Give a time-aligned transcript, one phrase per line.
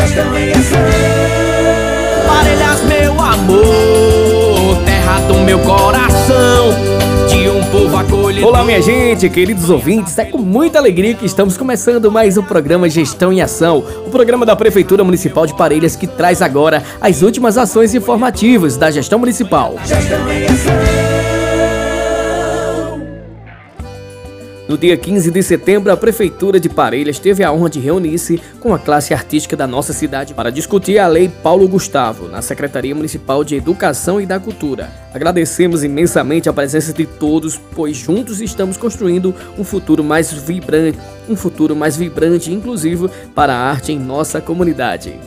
[0.00, 0.78] gestão em ação.
[2.26, 6.70] Parelhas, meu amor, terra do meu coração.
[7.28, 8.46] De um povo acolhido.
[8.46, 10.18] Olá, minha gente, queridos ouvintes.
[10.18, 14.44] É com muita alegria que estamos começando mais um programa Gestão em Ação, o programa
[14.44, 19.76] da Prefeitura Municipal de Parelhas que traz agora as últimas ações informativas da gestão municipal.
[19.84, 21.09] Gestão em Ação.
[24.70, 28.72] No dia 15 de setembro, a Prefeitura de Parelhas teve a honra de reunir-se com
[28.72, 33.42] a classe artística da nossa cidade para discutir a Lei Paulo Gustavo, na Secretaria Municipal
[33.42, 34.88] de Educação e da Cultura.
[35.12, 41.34] Agradecemos imensamente a presença de todos, pois juntos estamos construindo um futuro mais vibrante, um
[41.34, 45.18] futuro mais vibrante e inclusivo para a arte em nossa comunidade.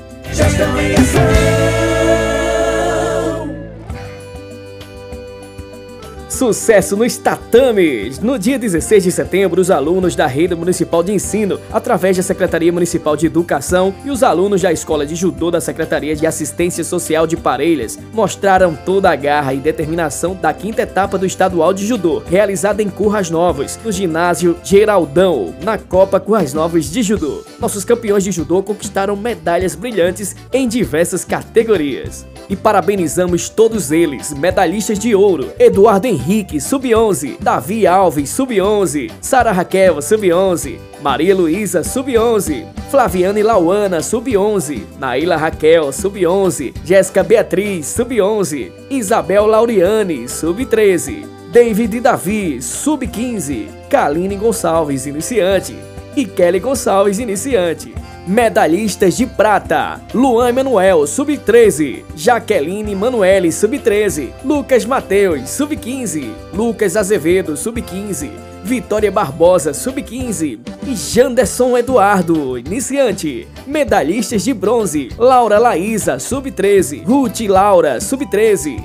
[6.43, 8.19] Sucesso nos tatames!
[8.19, 12.69] No dia 16 de setembro, os alunos da Rede Municipal de Ensino, através da Secretaria
[12.69, 17.25] Municipal de Educação e os alunos da Escola de Judô da Secretaria de Assistência Social
[17.25, 22.21] de Parelhas, mostraram toda a garra e determinação da quinta etapa do Estadual de Judô,
[22.29, 27.41] realizada em Curras Novas, no ginásio Geraldão, na Copa Curras Novas de Judô.
[27.57, 32.25] Nossos campeões de judô conquistaram medalhas brilhantes em diversas categorias.
[32.49, 39.51] E parabenizamos todos eles, medalhistas de ouro, Eduardo Henrique Henrique, sub-11, Davi Alves, sub-11, Sara
[39.51, 48.71] Raquel, sub-11, Maria Luísa, sub-11, Flaviana e Lauana, sub-11, Naila Raquel, sub-11, Jéssica Beatriz, sub-11,
[48.89, 55.75] Isabel Lauriane, sub-13, David Davi, sub-15, Kaline Gonçalves, iniciante,
[56.15, 57.93] e Kelly Gonçalves, iniciante.
[58.25, 68.31] Medalhistas de prata: Luan Emanuel, sub-13, Jaqueline Manuele, sub-13, Lucas Mateus, sub-15, Lucas Azevedo, sub-15,
[68.63, 70.57] Vitória Barbosa, sub-15
[70.87, 73.45] e Janderson Eduardo, iniciante.
[73.67, 78.81] Medalhistas de bronze: Laura Laísa, sub-13, Ruth Laura, sub-13,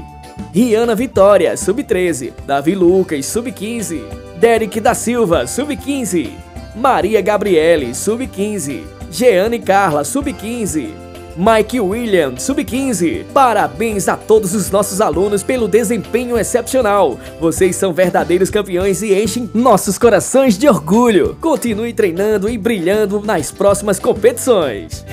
[0.53, 4.03] Riana Vitória, sub-13, Davi Lucas, sub-15,
[4.41, 6.33] Derek da Silva, sub-15,
[6.75, 8.98] Maria Gabriele, sub-15.
[9.11, 11.09] Jeane Carla, sub-15.
[11.37, 13.25] Mike William, sub-15.
[13.33, 17.17] Parabéns a todos os nossos alunos pelo desempenho excepcional.
[17.41, 21.37] Vocês são verdadeiros campeões e enchem nossos corações de orgulho.
[21.41, 25.05] Continue treinando e brilhando nas próximas competições.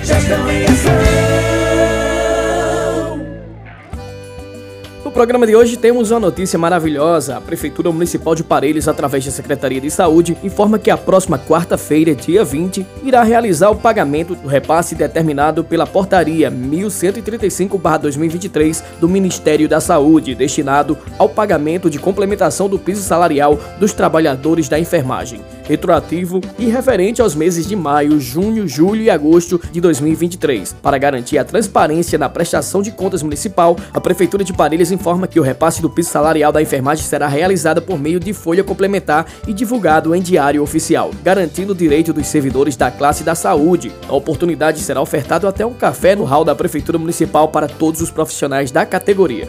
[5.16, 7.38] Programa de hoje temos uma notícia maravilhosa.
[7.38, 12.14] A Prefeitura Municipal de Parelhas, através da Secretaria de Saúde, informa que a próxima quarta-feira,
[12.14, 19.80] dia 20, irá realizar o pagamento do repasse determinado pela Portaria 1135-2023 do Ministério da
[19.80, 26.66] Saúde, destinado ao pagamento de complementação do piso salarial dos trabalhadores da enfermagem retroativo e
[26.66, 30.76] referente aos meses de maio, junho, julho e agosto de 2023.
[30.82, 35.40] Para garantir a transparência na prestação de contas municipal, a Prefeitura de Parelhas informa que
[35.40, 39.52] o repasse do piso salarial da enfermagem será realizado por meio de folha complementar e
[39.52, 43.92] divulgado em diário oficial, garantindo o direito dos servidores da classe da saúde.
[44.08, 48.10] A oportunidade será ofertado até um café no hall da Prefeitura Municipal para todos os
[48.10, 49.48] profissionais da categoria.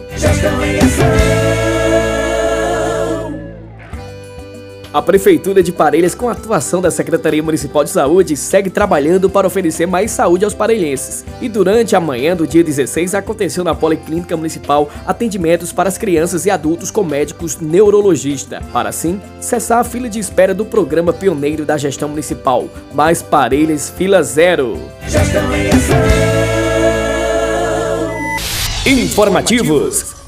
[4.94, 9.46] A Prefeitura de Parelhas, com a atuação da Secretaria Municipal de Saúde, segue trabalhando para
[9.46, 11.26] oferecer mais saúde aos parelhenses.
[11.42, 16.46] E durante a manhã do dia 16, aconteceu na Policlínica Municipal atendimentos para as crianças
[16.46, 21.66] e adultos com médicos neurologistas, para assim cessar a fila de espera do programa pioneiro
[21.66, 22.70] da gestão municipal.
[22.94, 24.80] Mais Parelhas Fila Zero.
[28.86, 30.27] Informativos.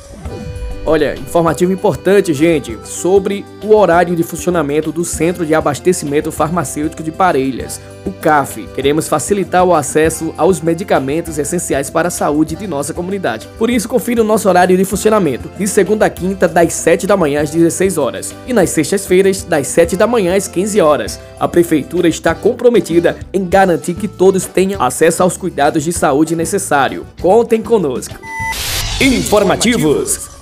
[0.89, 7.12] Olha, informativo importante, gente, sobre o horário de funcionamento do Centro de Abastecimento Farmacêutico de
[7.12, 8.68] Parelhas, o CAF.
[8.74, 13.47] Queremos facilitar o acesso aos medicamentos essenciais para a saúde de nossa comunidade.
[13.59, 17.15] Por isso, confira o nosso horário de funcionamento, de segunda a quinta, das 7 da
[17.15, 21.19] manhã às 16 horas, e nas sextas-feiras, das 7 da manhã às 15 horas.
[21.39, 27.06] A Prefeitura está comprometida em garantir que todos tenham acesso aos cuidados de saúde necessário.
[27.21, 28.15] Contem conosco.
[29.00, 30.38] Informativos.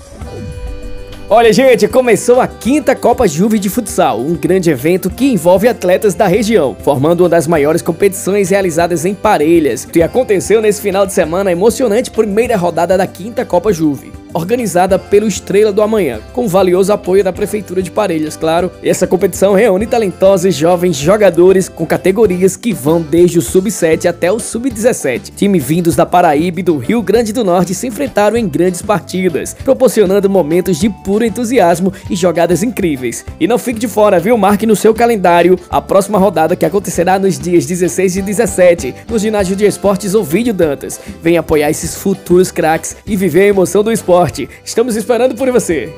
[1.30, 6.14] Olha, gente, começou a quinta Copa Juve de Futsal, um grande evento que envolve atletas
[6.14, 11.12] da região, formando uma das maiores competições realizadas em Parelhas, que aconteceu nesse final de
[11.12, 16.92] semana emocionante primeira rodada da quinta Copa Juve organizada pelo Estrela do Amanhã, com valioso
[16.92, 18.70] apoio da Prefeitura de Parelhas, claro.
[18.82, 24.38] Essa competição reúne talentosos jovens jogadores com categorias que vão desde o Sub-7 até o
[24.38, 25.32] Sub-17.
[25.34, 29.54] Time vindos da Paraíba e do Rio Grande do Norte se enfrentaram em grandes partidas,
[29.64, 33.24] proporcionando momentos de puro entusiasmo e jogadas incríveis.
[33.40, 34.36] E não fique de fora, viu?
[34.36, 39.18] Marque no seu calendário a próxima rodada que acontecerá nos dias 16 e 17 no
[39.18, 41.00] ginásio de esportes Ovidio Dantas.
[41.22, 44.17] Venha apoiar esses futuros craques e viver a emoção do esporte
[44.64, 45.92] Estamos esperando por você.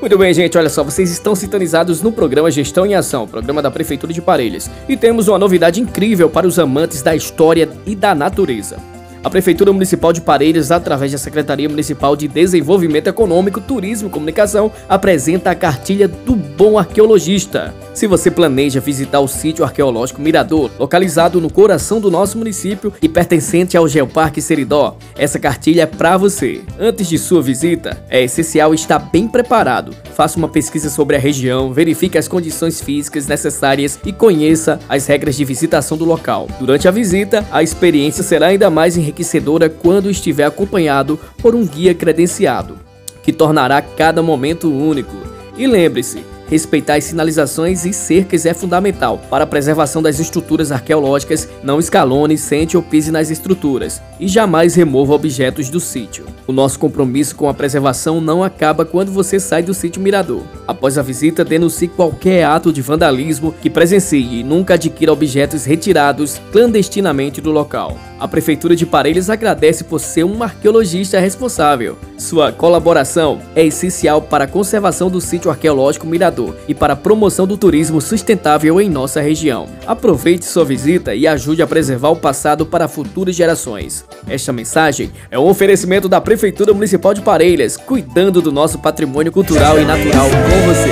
[0.00, 3.70] Muito bem, gente, olha só, vocês estão sintonizados no programa Gestão em Ação, programa da
[3.70, 4.70] Prefeitura de Parelhas.
[4.88, 8.78] E temos uma novidade incrível para os amantes da história e da natureza.
[9.22, 14.72] A Prefeitura Municipal de Parelhas, através da Secretaria Municipal de Desenvolvimento Econômico, Turismo e Comunicação,
[14.88, 17.74] apresenta a cartilha do Bom Arqueologista.
[17.92, 23.08] Se você planeja visitar o sítio arqueológico Mirador, localizado no coração do nosso município e
[23.08, 26.62] pertencente ao Geoparque Seridó, essa cartilha é para você.
[26.78, 29.92] Antes de sua visita, é essencial estar bem preparado.
[30.14, 35.34] Faça uma pesquisa sobre a região, verifique as condições físicas necessárias e conheça as regras
[35.34, 36.48] de visitação do local.
[36.58, 41.94] Durante a visita, a experiência será ainda mais enriquecedora quando estiver acompanhado por um guia
[41.94, 42.78] credenciado,
[43.22, 45.16] que tornará cada momento único.
[45.56, 51.48] E lembre-se, Respeitar as sinalizações e cercas é fundamental para a preservação das estruturas arqueológicas.
[51.62, 56.26] Não escalone, sente ou pise nas estruturas e jamais remova objetos do sítio.
[56.48, 60.42] O nosso compromisso com a preservação não acaba quando você sai do sítio Mirador.
[60.66, 66.40] Após a visita, denuncie qualquer ato de vandalismo que presencie e nunca adquira objetos retirados
[66.50, 67.96] clandestinamente do local.
[68.20, 71.96] A Prefeitura de Parelhas agradece por ser um arqueologista responsável.
[72.18, 77.46] Sua colaboração é essencial para a conservação do sítio arqueológico Mirador e para a promoção
[77.46, 79.66] do turismo sustentável em nossa região.
[79.86, 84.04] Aproveite sua visita e ajude a preservar o passado para futuras gerações.
[84.28, 89.80] Esta mensagem é um oferecimento da Prefeitura Municipal de Parelhas, cuidando do nosso patrimônio cultural
[89.80, 90.90] e natural com você.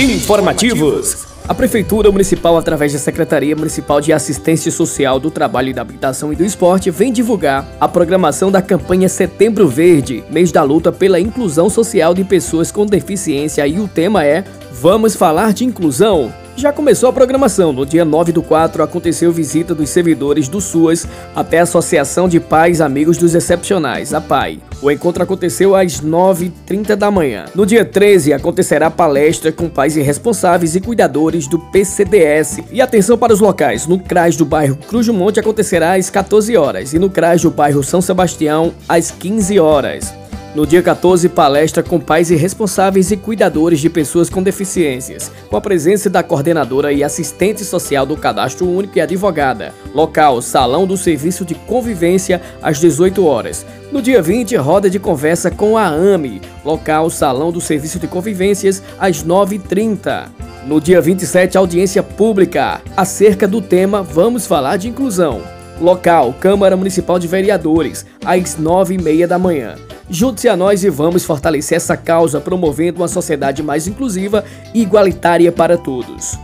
[0.00, 5.82] Informativos a Prefeitura Municipal, através da Secretaria Municipal de Assistência Social do Trabalho e da
[5.82, 10.90] Habitação e do Esporte, vem divulgar a programação da campanha Setembro Verde, mês da luta
[10.90, 14.42] pela inclusão social de pessoas com deficiência, e o tema é
[14.72, 16.32] Vamos falar de inclusão?
[16.56, 17.72] Já começou a programação.
[17.72, 22.38] No dia 9 do 4 aconteceu visita dos servidores do SUAS até a Associação de
[22.38, 24.60] Pais Amigos dos Excepcionais, a PAI.
[24.80, 27.46] O encontro aconteceu às 9h30 da manhã.
[27.54, 32.60] No dia 13 acontecerá palestra com pais responsáveis e cuidadores do PCDS.
[32.70, 33.86] E atenção para os locais.
[33.86, 37.50] No CRAS do bairro Cruz do Monte acontecerá às 14 horas e no CRAS do
[37.50, 40.23] bairro São Sebastião às 15 horas.
[40.54, 45.56] No dia 14, palestra com pais e responsáveis e cuidadores de pessoas com deficiências, com
[45.56, 49.74] a presença da coordenadora e assistente social do Cadastro Único e advogada.
[49.92, 53.66] Local: Salão do Serviço de Convivência, às 18 horas.
[53.90, 56.40] No dia 20, roda de conversa com a AME.
[56.64, 60.28] Local: Salão do Serviço de Convivências, às 9h30.
[60.68, 65.42] No dia 27, audiência pública acerca do tema Vamos Falar de Inclusão.
[65.80, 69.74] Local: Câmara Municipal de Vereadores, às 9h30 da manhã.
[70.08, 75.50] Junte-se a nós e vamos fortalecer essa causa, promovendo uma sociedade mais inclusiva e igualitária
[75.50, 76.38] para todos.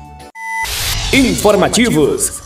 [1.12, 2.40] Informativos.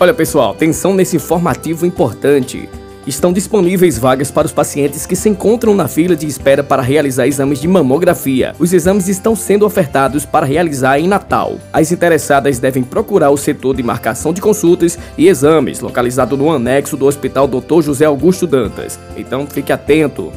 [0.00, 2.68] Olha pessoal, atenção nesse informativo importante.
[3.06, 7.26] Estão disponíveis vagas para os pacientes que se encontram na fila de espera para realizar
[7.26, 8.54] exames de mamografia.
[8.58, 11.58] Os exames estão sendo ofertados para realizar em Natal.
[11.72, 16.96] As interessadas devem procurar o setor de marcação de consultas e exames, localizado no anexo
[16.96, 17.82] do Hospital Dr.
[17.82, 18.98] José Augusto Dantas.
[19.16, 20.32] Então fique atento.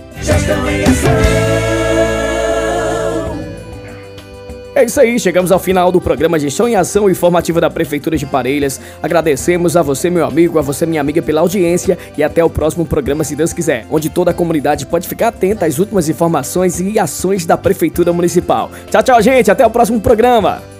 [4.77, 8.27] É isso aí, chegamos ao final do programa Gestão em Ação Informativa da Prefeitura de
[8.27, 8.79] Parelhas.
[9.01, 12.86] Agradecemos a você, meu amigo, a você, minha amiga, pela audiência e até o próximo
[12.86, 17.00] programa, se Deus quiser, onde toda a comunidade pode ficar atenta às últimas informações e
[17.00, 18.69] ações da Prefeitura Municipal.
[18.91, 20.76] Tchau, tchau, gente, até o próximo programa.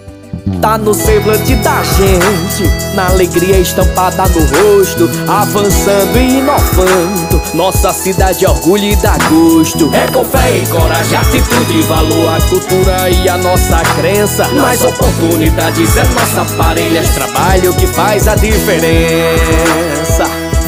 [0.60, 7.40] Tá no semblante da gente, na alegria estampada no rosto, avançando e inovando.
[7.54, 9.88] Nossa cidade é orgulho e dá gosto.
[9.94, 14.48] É com fé e coragem, atitude, valor, a cultura e a nossa crença.
[14.48, 20.24] Mais oportunidades é nossa parelha, trabalho que faz a diferença.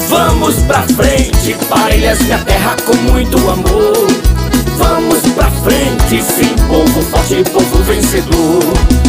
[0.09, 4.07] Vamos pra frente, parelhas, minha terra com muito amor.
[4.77, 5.30] Vamos
[5.63, 8.63] frente, sim, povo forte, povo vencedor.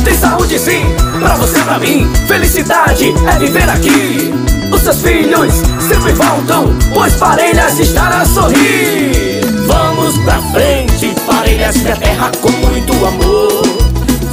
[0.04, 0.84] Tem saúde sim,
[1.20, 2.10] pra você, pra mim.
[2.28, 4.34] Felicidade é viver aqui.
[4.72, 5.54] Os seus filhos
[5.88, 9.42] sempre voltam, pois Parelhas estará a sorrir.
[9.68, 13.62] Vamos pra frente, Parelhas, minha terra com muito amor.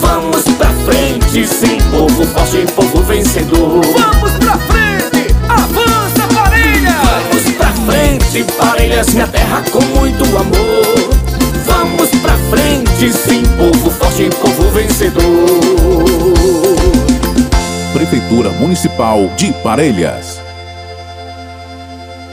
[0.00, 3.82] Vamos pra frente, sim, povo forte, povo vencedor.
[3.84, 6.94] Vamos pra frente, avança, Parelhas!
[7.02, 11.07] Vamos pra frente, Parelhas, minha terra com muito amor.
[12.98, 15.22] Frente, sim, povo forte, povo vencedor.
[17.92, 20.47] Prefeitura Municipal de Parelhas.